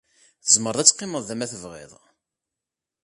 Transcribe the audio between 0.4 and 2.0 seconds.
Tzemreḍ ad teqqimeḍ da ma tebɣiḍ.